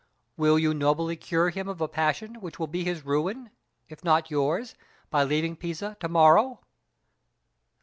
[0.35, 3.51] "Will you nobly cure him of a passion which will be his ruin,
[3.87, 4.73] if not yours,
[5.11, 6.59] by leaving Pisa to morrow?"